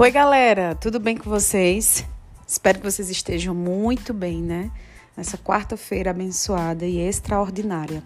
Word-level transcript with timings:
Oi, 0.00 0.12
galera, 0.12 0.76
tudo 0.76 1.00
bem 1.00 1.16
com 1.16 1.28
vocês? 1.28 2.06
Espero 2.46 2.78
que 2.78 2.88
vocês 2.88 3.10
estejam 3.10 3.52
muito 3.52 4.14
bem, 4.14 4.40
né? 4.40 4.70
Nessa 5.16 5.36
quarta-feira 5.36 6.12
abençoada 6.12 6.86
e 6.86 7.00
extraordinária. 7.00 8.00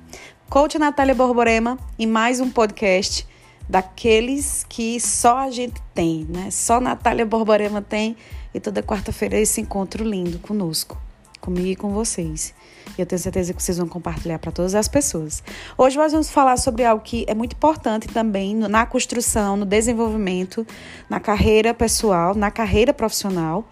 Coach 0.49 0.79
Natália 0.79 1.15
Borborema 1.15 1.79
e 1.99 2.07
mais 2.07 2.41
um 2.41 2.49
podcast 2.49 3.29
daqueles 3.69 4.65
que 4.67 4.99
só 4.99 5.41
a 5.41 5.51
gente 5.51 5.83
tem, 5.95 6.25
né? 6.31 6.51
Só 6.51 6.81
Natália 6.81 7.27
Borborema 7.27 7.83
tem 7.83 8.17
e 8.55 8.59
toda 8.59 8.83
quarta-feira 8.83 9.39
esse 9.39 9.61
encontro 9.61 10.03
lindo 10.03 10.39
conosco, 10.39 10.99
comigo 11.43 11.69
e 11.69 11.77
com 11.77 11.91
vocês. 11.91 12.55
E 12.97 13.03
eu 13.03 13.07
tenho 13.07 13.21
certeza 13.21 13.53
que 13.53 13.63
vocês 13.63 13.77
vão 13.77 13.89
compartilhar 13.89 14.39
para 14.39 14.53
todas 14.53 14.75
as 14.75 14.89
pessoas. 14.89 15.43
Hoje 15.77 15.99
nós 15.99 16.13
vamos 16.13 16.31
falar 16.31 16.57
sobre 16.57 16.85
algo 16.85 17.03
que 17.03 17.27
é 17.29 17.35
muito 17.35 17.55
importante 17.55 18.09
também 18.09 18.55
na 18.55 18.87
construção, 18.87 19.57
no 19.57 19.67
desenvolvimento, 19.67 20.67
na 21.11 21.21
carreira 21.21 21.75
pessoal, 21.75 22.35
na 22.35 22.51
carreira 22.51 22.95
profissional, 22.95 23.67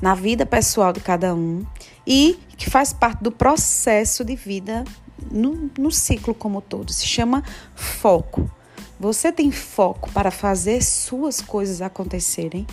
na 0.00 0.14
vida 0.14 0.46
pessoal 0.46 0.92
de 0.92 1.00
cada 1.00 1.34
um 1.34 1.66
e 2.06 2.38
que 2.56 2.70
faz 2.70 2.92
parte 2.92 3.22
do 3.22 3.32
processo 3.32 4.24
de 4.24 4.36
vida 4.36 4.84
no, 5.30 5.70
no 5.76 5.90
ciclo 5.90 6.32
como 6.32 6.60
todo. 6.60 6.92
Se 6.92 7.06
chama 7.06 7.42
foco. 7.74 8.48
Você 8.98 9.30
tem 9.30 9.50
foco 9.50 10.10
para 10.12 10.30
fazer 10.30 10.82
suas 10.82 11.40
coisas 11.42 11.82
acontecerem? 11.82 12.66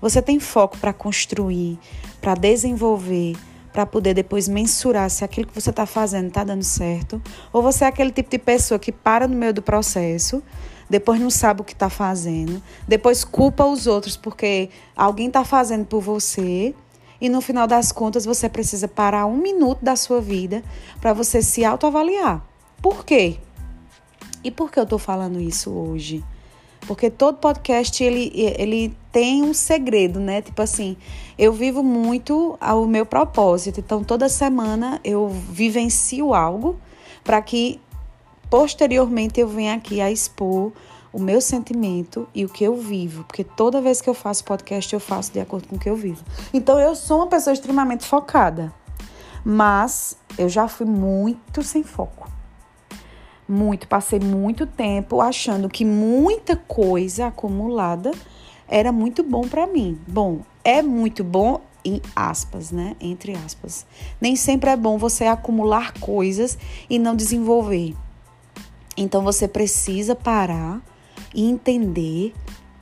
Você 0.00 0.22
tem 0.22 0.40
foco 0.40 0.78
para 0.78 0.92
construir, 0.92 1.78
para 2.20 2.34
desenvolver, 2.34 3.36
para 3.72 3.86
poder 3.86 4.14
depois 4.14 4.48
mensurar 4.48 5.10
se 5.10 5.24
aquilo 5.24 5.46
que 5.46 5.54
você 5.54 5.70
está 5.70 5.86
fazendo 5.86 6.28
está 6.28 6.44
dando 6.44 6.62
certo? 6.62 7.22
Ou 7.52 7.62
você 7.62 7.84
é 7.84 7.88
aquele 7.88 8.10
tipo 8.10 8.30
de 8.30 8.38
pessoa 8.38 8.78
que 8.78 8.92
para 8.92 9.28
no 9.28 9.36
meio 9.36 9.54
do 9.54 9.62
processo, 9.62 10.42
depois 10.88 11.20
não 11.20 11.30
sabe 11.30 11.60
o 11.60 11.64
que 11.64 11.72
está 11.72 11.88
fazendo, 11.88 12.60
depois 12.86 13.22
culpa 13.22 13.64
os 13.64 13.86
outros 13.86 14.16
porque 14.16 14.70
alguém 14.96 15.28
está 15.28 15.44
fazendo 15.44 15.86
por 15.86 16.00
você 16.00 16.74
e 17.20 17.28
no 17.28 17.40
final 17.40 17.66
das 17.66 17.92
contas 17.92 18.24
você 18.24 18.48
precisa 18.48 18.88
parar 18.88 19.26
um 19.26 19.36
minuto 19.36 19.84
da 19.84 19.94
sua 19.94 20.20
vida 20.20 20.64
para 21.00 21.12
você 21.12 21.42
se 21.42 21.64
autoavaliar. 21.64 22.44
Por 22.82 23.04
quê? 23.04 23.38
E 24.42 24.50
por 24.50 24.72
que 24.72 24.78
eu 24.78 24.84
estou 24.84 24.98
falando 24.98 25.38
isso 25.38 25.70
hoje? 25.70 26.24
Porque 26.90 27.08
todo 27.08 27.38
podcast 27.38 28.02
ele, 28.02 28.32
ele 28.34 28.92
tem 29.12 29.44
um 29.44 29.54
segredo, 29.54 30.18
né? 30.18 30.42
Tipo 30.42 30.60
assim, 30.60 30.96
eu 31.38 31.52
vivo 31.52 31.84
muito 31.84 32.58
ao 32.60 32.84
meu 32.84 33.06
propósito. 33.06 33.78
Então, 33.78 34.02
toda 34.02 34.28
semana 34.28 35.00
eu 35.04 35.28
vivencio 35.28 36.34
algo 36.34 36.80
para 37.22 37.40
que 37.42 37.80
posteriormente 38.50 39.38
eu 39.38 39.46
venha 39.46 39.76
aqui 39.76 40.00
a 40.00 40.10
expor 40.10 40.72
o 41.12 41.20
meu 41.20 41.40
sentimento 41.40 42.26
e 42.34 42.44
o 42.44 42.48
que 42.48 42.64
eu 42.64 42.76
vivo, 42.76 43.22
porque 43.22 43.44
toda 43.44 43.80
vez 43.80 44.00
que 44.00 44.10
eu 44.10 44.14
faço 44.14 44.42
podcast 44.42 44.92
eu 44.92 44.98
faço 44.98 45.32
de 45.32 45.38
acordo 45.38 45.68
com 45.68 45.76
o 45.76 45.78
que 45.78 45.88
eu 45.88 45.94
vivo. 45.94 46.24
Então 46.52 46.76
eu 46.80 46.96
sou 46.96 47.18
uma 47.18 47.28
pessoa 47.28 47.54
extremamente 47.54 48.04
focada, 48.04 48.74
mas 49.44 50.16
eu 50.36 50.48
já 50.48 50.66
fui 50.66 50.86
muito 50.86 51.62
sem 51.62 51.84
foco. 51.84 52.39
Muito, 53.50 53.88
passei 53.88 54.20
muito 54.20 54.64
tempo 54.64 55.20
achando 55.20 55.68
que 55.68 55.84
muita 55.84 56.54
coisa 56.54 57.26
acumulada 57.26 58.12
era 58.68 58.92
muito 58.92 59.24
bom 59.24 59.40
para 59.40 59.66
mim. 59.66 59.98
Bom, 60.06 60.42
é 60.62 60.80
muito 60.80 61.24
bom 61.24 61.60
em 61.84 62.00
aspas, 62.14 62.70
né? 62.70 62.94
Entre 63.00 63.34
aspas. 63.34 63.84
Nem 64.20 64.36
sempre 64.36 64.70
é 64.70 64.76
bom 64.76 64.96
você 64.96 65.24
acumular 65.24 65.94
coisas 65.98 66.56
e 66.88 66.96
não 66.96 67.16
desenvolver. 67.16 67.96
Então 68.96 69.20
você 69.20 69.48
precisa 69.48 70.14
parar 70.14 70.80
e 71.34 71.50
entender 71.50 72.32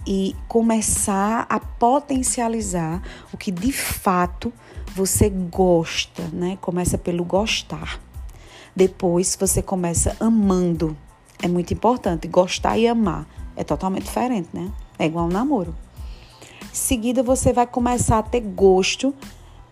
e 0.07 0.37
começar 0.49 1.47
a 1.49 1.59
potencializar 1.59 3.03
o 3.33 3.39
que 3.39 3.51
de 3.51 3.73
fato 3.73 4.53
você 4.95 5.31
gosta, 5.31 6.25
né? 6.31 6.59
Começa 6.61 6.99
pelo 6.99 7.25
gostar. 7.25 8.07
Depois 8.75 9.37
você 9.39 9.63
começa 9.63 10.17
amando. 10.21 10.97
É 11.43 11.49
muito 11.49 11.73
importante 11.73 12.27
gostar 12.27 12.79
e 12.79 12.87
amar. 12.87 13.27
É 13.57 13.65
totalmente 13.65 14.05
diferente, 14.05 14.49
né? 14.53 14.71
É 14.99 15.07
igual 15.07 15.27
um 15.27 15.31
namoro. 15.31 15.75
Em 16.63 16.75
seguida 16.75 17.23
você 17.23 17.53
vai 17.53 17.67
começar 17.67 18.19
a 18.19 18.23
ter 18.23 18.41
gosto 18.41 19.15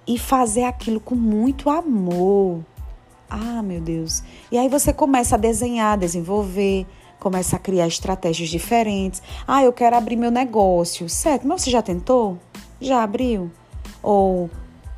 e 0.07 0.19
fazer 0.19 0.65
aquilo 0.65 1.01
com 1.01 1.15
muito 1.15 1.69
amor. 1.69 2.65
Ah, 3.29 3.63
meu 3.63 3.81
Deus. 3.81 4.23
E 4.51 4.57
aí 4.57 4.69
você 4.69 4.93
começa 4.93 5.35
a 5.35 5.39
desenhar, 5.39 5.99
desenvolver, 5.99 6.87
começa 7.19 7.57
a 7.57 7.59
criar 7.59 7.89
estratégias 7.89 8.49
diferentes. 8.49 9.23
Ah, 9.47 9.63
eu 9.63 9.73
quero 9.73 9.97
abrir 9.97 10.17
meu 10.17 10.31
negócio. 10.31 11.09
Certo, 11.09 11.47
mas 11.47 11.63
você 11.63 11.71
já 11.71 11.83
tentou? 11.83 12.39
Já 12.81 13.03
abriu? 13.03 13.51
Ou 14.03 14.49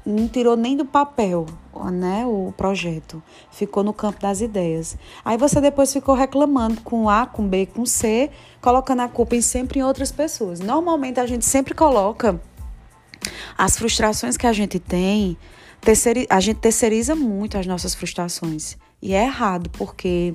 não 0.08 0.26
tirou 0.26 0.56
nem 0.56 0.76
do 0.76 0.84
papel, 0.84 1.46
né, 1.92 2.24
o 2.26 2.52
projeto. 2.56 3.22
Ficou 3.50 3.84
no 3.84 3.92
campo 3.92 4.20
das 4.20 4.40
ideias. 4.40 4.96
Aí 5.24 5.36
você 5.36 5.60
depois 5.60 5.92
ficou 5.92 6.14
reclamando 6.14 6.80
com 6.80 7.08
A, 7.08 7.26
com 7.26 7.46
B, 7.46 7.66
com 7.66 7.84
C, 7.84 8.30
colocando 8.60 9.00
a 9.02 9.08
culpa 9.08 9.36
em 9.36 9.42
sempre 9.42 9.80
em 9.80 9.82
outras 9.82 10.10
pessoas. 10.10 10.60
Normalmente 10.60 11.20
a 11.20 11.26
gente 11.26 11.44
sempre 11.44 11.74
coloca 11.74 12.40
as 13.56 13.76
frustrações 13.76 14.36
que 14.36 14.46
a 14.46 14.52
gente 14.52 14.78
tem, 14.78 15.36
a 16.30 16.40
gente 16.40 16.58
terceiriza 16.58 17.14
muito 17.14 17.58
as 17.58 17.66
nossas 17.66 17.94
frustrações. 17.94 18.76
E 19.00 19.14
é 19.14 19.24
errado, 19.24 19.70
porque 19.70 20.34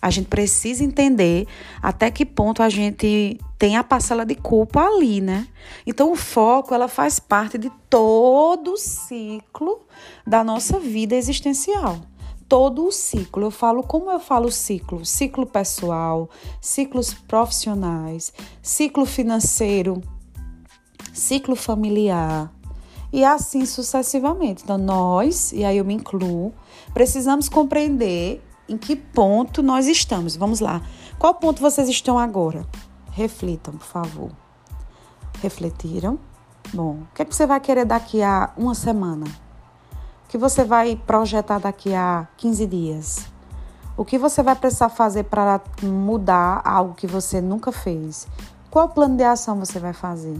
a 0.00 0.10
gente 0.10 0.26
precisa 0.26 0.84
entender 0.84 1.46
até 1.82 2.10
que 2.10 2.24
ponto 2.24 2.62
a 2.62 2.68
gente 2.68 3.40
tem 3.58 3.76
a 3.76 3.84
parcela 3.84 4.24
de 4.24 4.34
culpa 4.34 4.80
ali, 4.80 5.20
né? 5.20 5.48
Então 5.86 6.12
o 6.12 6.16
foco, 6.16 6.74
ela 6.74 6.88
faz 6.88 7.18
parte 7.18 7.56
de 7.56 7.70
todo 7.88 8.72
o 8.72 8.76
ciclo 8.76 9.80
da 10.26 10.44
nossa 10.44 10.78
vida 10.78 11.14
existencial. 11.14 11.98
Todo 12.48 12.86
o 12.86 12.92
ciclo. 12.92 13.44
Eu 13.44 13.50
falo 13.50 13.82
como 13.82 14.10
eu 14.10 14.20
falo 14.20 14.52
ciclo? 14.52 15.04
Ciclo 15.04 15.46
pessoal, 15.46 16.30
ciclos 16.60 17.12
profissionais, 17.12 18.32
ciclo 18.62 19.04
financeiro, 19.04 20.00
ciclo 21.12 21.56
familiar, 21.56 22.52
e 23.12 23.24
assim 23.24 23.64
sucessivamente. 23.64 24.62
Então, 24.62 24.78
nós, 24.78 25.52
e 25.52 25.64
aí 25.64 25.78
eu 25.78 25.84
me 25.84 25.94
incluo, 25.94 26.52
precisamos 26.92 27.48
compreender 27.48 28.42
em 28.68 28.76
que 28.76 28.94
ponto 28.94 29.62
nós 29.62 29.86
estamos. 29.86 30.36
Vamos 30.36 30.60
lá. 30.60 30.82
Qual 31.18 31.34
ponto 31.34 31.62
vocês 31.62 31.88
estão 31.88 32.18
agora? 32.18 32.66
Reflitam, 33.16 33.72
por 33.72 33.86
favor. 33.86 34.30
Refletiram? 35.40 36.18
Bom, 36.74 36.98
o 37.00 37.06
que, 37.14 37.22
é 37.22 37.24
que 37.24 37.34
você 37.34 37.46
vai 37.46 37.58
querer 37.60 37.86
daqui 37.86 38.22
a 38.22 38.50
uma 38.58 38.74
semana? 38.74 39.24
O 39.24 40.28
que 40.28 40.36
você 40.36 40.62
vai 40.62 40.96
projetar 41.06 41.58
daqui 41.58 41.94
a 41.94 42.28
15 42.36 42.66
dias? 42.66 43.26
O 43.96 44.04
que 44.04 44.18
você 44.18 44.42
vai 44.42 44.54
precisar 44.54 44.90
fazer 44.90 45.22
para 45.24 45.62
mudar 45.82 46.60
algo 46.62 46.92
que 46.92 47.06
você 47.06 47.40
nunca 47.40 47.72
fez? 47.72 48.28
Qual 48.70 48.90
plano 48.90 49.16
de 49.16 49.24
ação 49.24 49.58
você 49.58 49.78
vai 49.78 49.94
fazer? 49.94 50.38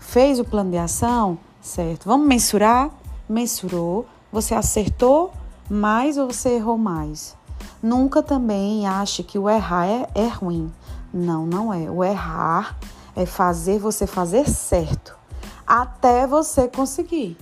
Fez 0.00 0.40
o 0.40 0.44
plano 0.44 0.72
de 0.72 0.78
ação? 0.78 1.38
Certo. 1.62 2.06
Vamos 2.06 2.26
mensurar? 2.26 2.90
Mensurou. 3.28 4.04
Você 4.32 4.52
acertou? 4.52 5.32
mais 5.68 6.18
ou 6.18 6.30
você 6.30 6.50
errou 6.50 6.76
mais. 6.76 7.36
Nunca 7.82 8.22
também 8.22 8.86
ache 8.86 9.22
que 9.22 9.38
o 9.38 9.48
errar 9.48 9.86
é, 9.86 10.08
é 10.14 10.26
ruim. 10.26 10.72
Não, 11.14 11.46
não 11.46 11.72
é. 11.72 11.88
O 11.88 12.02
errar 12.02 12.76
é 13.14 13.24
fazer 13.24 13.78
você 13.78 14.04
fazer 14.04 14.48
certo 14.48 15.16
até 15.64 16.26
você 16.26 16.66
conseguir. 16.66 17.36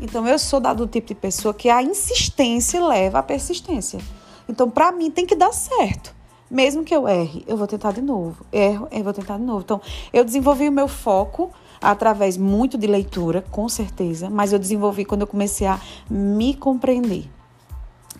Então 0.00 0.24
eu 0.26 0.38
sou 0.38 0.60
da, 0.60 0.72
do 0.72 0.86
tipo 0.86 1.08
de 1.08 1.16
pessoa 1.16 1.52
que 1.52 1.68
a 1.68 1.82
insistência 1.82 2.80
leva 2.80 3.18
à 3.18 3.22
persistência. 3.22 3.98
Então 4.48 4.70
para 4.70 4.92
mim 4.92 5.10
tem 5.10 5.26
que 5.26 5.34
dar 5.34 5.52
certo. 5.52 6.14
Mesmo 6.48 6.84
que 6.84 6.94
eu 6.94 7.08
erre, 7.08 7.44
eu 7.48 7.56
vou 7.56 7.66
tentar 7.66 7.90
de 7.90 8.00
novo. 8.00 8.46
Erro, 8.52 8.86
eu 8.92 9.02
vou 9.02 9.12
tentar 9.12 9.36
de 9.36 9.42
novo. 9.42 9.62
Então 9.62 9.80
eu 10.12 10.24
desenvolvi 10.24 10.68
o 10.68 10.72
meu 10.72 10.86
foco 10.86 11.50
através 11.82 12.36
muito 12.36 12.78
de 12.78 12.86
leitura, 12.86 13.42
com 13.50 13.68
certeza, 13.68 14.30
mas 14.30 14.52
eu 14.52 14.60
desenvolvi 14.60 15.04
quando 15.04 15.22
eu 15.22 15.26
comecei 15.26 15.66
a 15.66 15.80
me 16.08 16.54
compreender. 16.54 17.28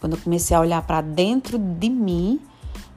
Quando 0.00 0.16
eu 0.16 0.22
comecei 0.22 0.56
a 0.56 0.60
olhar 0.60 0.82
para 0.82 1.00
dentro 1.00 1.56
de 1.56 1.88
mim 1.88 2.40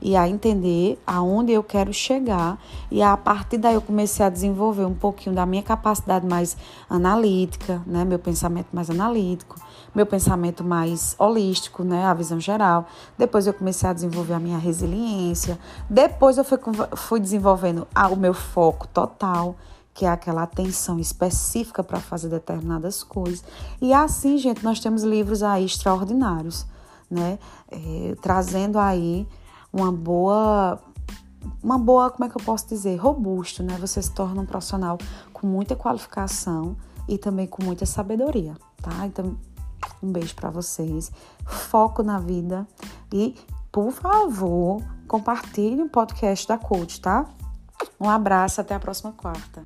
e 0.01 0.15
a 0.15 0.27
entender 0.27 1.01
aonde 1.05 1.51
eu 1.51 1.63
quero 1.63 1.93
chegar. 1.93 2.59
E 2.89 3.01
a 3.01 3.15
partir 3.15 3.57
daí 3.57 3.75
eu 3.75 3.81
comecei 3.81 4.25
a 4.25 4.29
desenvolver 4.29 4.85
um 4.85 4.93
pouquinho 4.93 5.35
da 5.35 5.45
minha 5.45 5.61
capacidade 5.61 6.25
mais 6.25 6.57
analítica, 6.89 7.81
né? 7.85 8.03
Meu 8.03 8.17
pensamento 8.17 8.67
mais 8.73 8.89
analítico, 8.89 9.55
meu 9.93 10.05
pensamento 10.05 10.63
mais 10.63 11.15
holístico, 11.19 11.83
né? 11.83 12.05
A 12.05 12.13
visão 12.13 12.39
geral. 12.39 12.87
Depois 13.17 13.45
eu 13.45 13.53
comecei 13.53 13.87
a 13.87 13.93
desenvolver 13.93 14.33
a 14.33 14.39
minha 14.39 14.57
resiliência. 14.57 15.59
Depois 15.89 16.37
eu 16.37 16.43
fui, 16.43 16.57
fui 16.95 17.19
desenvolvendo 17.19 17.87
o 18.11 18.15
meu 18.15 18.33
foco 18.33 18.87
total 18.87 19.55
que 19.93 20.05
é 20.05 20.09
aquela 20.09 20.43
atenção 20.43 20.97
específica 20.99 21.83
para 21.83 21.99
fazer 21.99 22.29
determinadas 22.29 23.03
coisas. 23.03 23.43
E 23.81 23.93
assim, 23.93 24.37
gente, 24.37 24.63
nós 24.63 24.79
temos 24.79 25.03
livros 25.03 25.43
aí 25.43 25.65
extraordinários 25.65 26.65
né? 27.11 27.37
É, 27.69 28.15
trazendo 28.21 28.79
aí 28.79 29.27
uma 29.71 29.91
boa 29.91 30.79
uma 31.63 31.77
boa, 31.77 32.09
como 32.09 32.25
é 32.25 32.29
que 32.29 32.37
eu 32.37 32.43
posso 32.43 32.67
dizer, 32.67 32.95
robusto, 32.97 33.63
né? 33.63 33.77
Você 33.79 34.01
se 34.01 34.11
torna 34.11 34.41
um 34.41 34.45
profissional 34.45 34.97
com 35.31 35.45
muita 35.45 35.75
qualificação 35.75 36.75
e 37.07 37.17
também 37.17 37.47
com 37.47 37.63
muita 37.63 37.85
sabedoria, 37.85 38.55
tá? 38.81 39.05
Então, 39.05 39.37
um 40.01 40.11
beijo 40.11 40.35
para 40.35 40.49
vocês. 40.49 41.11
Foco 41.45 42.03
na 42.03 42.19
vida 42.19 42.67
e, 43.11 43.35
por 43.71 43.91
favor, 43.91 44.81
compartilhe 45.07 45.81
o 45.81 45.89
podcast 45.89 46.47
da 46.47 46.57
Coach, 46.57 47.01
tá? 47.01 47.25
Um 47.99 48.09
abraço, 48.09 48.61
até 48.61 48.75
a 48.75 48.79
próxima 48.79 49.11
quarta. 49.11 49.63